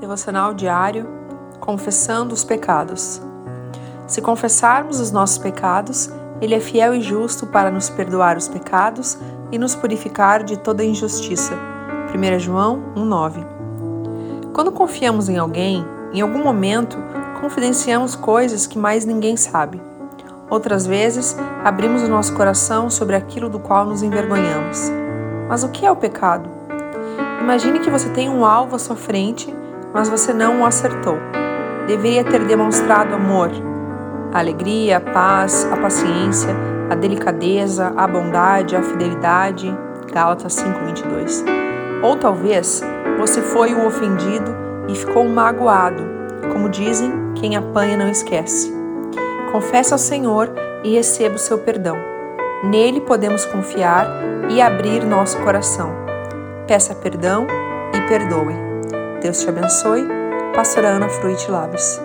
[0.00, 1.08] Devocional diário
[1.58, 3.20] Confessando os pecados.
[4.06, 9.18] Se confessarmos os nossos pecados, Ele é fiel e justo para nos perdoar os pecados
[9.50, 11.54] e nos purificar de toda injustiça.
[12.14, 13.44] 1 João 1,9
[14.52, 16.98] Quando confiamos em alguém, em algum momento,
[17.40, 19.80] confidenciamos coisas que mais ninguém sabe.
[20.50, 24.92] Outras vezes, abrimos o nosso coração sobre aquilo do qual nos envergonhamos.
[25.48, 26.48] Mas o que é o pecado?
[27.40, 29.52] Imagine que você tem um alvo à sua frente,
[29.96, 31.18] mas você não o acertou.
[31.86, 33.50] Deveria ter demonstrado amor,
[34.30, 36.54] a alegria, a paz, a paciência,
[36.90, 39.74] a delicadeza, a bondade, a fidelidade.
[40.12, 41.42] Gálatas 5:22.
[42.02, 42.82] Ou talvez
[43.18, 44.54] você foi o ofendido
[44.86, 46.04] e ficou magoado.
[46.52, 48.70] Como dizem, quem apanha não esquece.
[49.50, 50.52] Confesse ao Senhor
[50.84, 51.96] e receba o seu perdão.
[52.62, 54.06] Nele podemos confiar
[54.50, 55.90] e abrir nosso coração.
[56.66, 57.46] Peça perdão
[57.94, 58.65] e perdoe.
[59.26, 60.06] Deus te abençoe.
[60.54, 62.00] Pastora Ana Fruit Lábios.